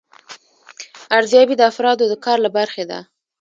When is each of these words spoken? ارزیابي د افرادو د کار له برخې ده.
ارزیابي 1.17 1.55
د 1.57 1.61
افرادو 1.71 2.03
د 2.09 2.13
کار 2.25 2.37
له 2.45 2.49
برخې 2.57 2.83
ده. 2.89 2.99